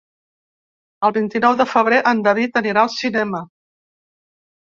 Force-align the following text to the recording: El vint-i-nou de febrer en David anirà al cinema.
El 1.09 1.13
vint-i-nou 1.17 1.57
de 1.59 1.67
febrer 1.73 1.99
en 2.13 2.23
David 2.27 2.57
anirà 2.61 2.85
al 2.87 2.91
cinema. 2.95 3.45